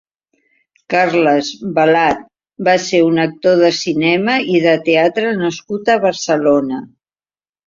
Carles 0.93 1.51
Velat 1.75 2.23
va 2.69 2.73
ser 2.85 3.01
un 3.09 3.19
actor 3.27 3.61
de 3.65 3.69
cinema 3.81 4.39
i 4.55 4.63
de 4.65 4.75
teatre 4.89 5.37
nascut 5.45 5.93
a 5.95 6.01
Barcelona. 6.09 6.83